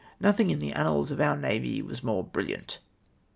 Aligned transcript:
Nothing 0.19 0.49
in 0.49 0.57
the 0.57 0.71
annals 0.73 1.11
of 1.11 1.21
our 1.21 1.37
Usavy 1.37 1.83
was 1.83 2.01
more 2.01 2.23
brilliant 2.23 2.79